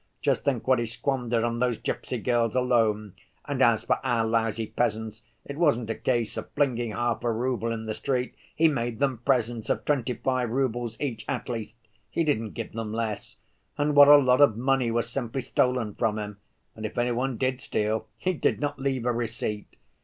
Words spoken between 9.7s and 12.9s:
twenty‐five roubles each, at least, he didn't give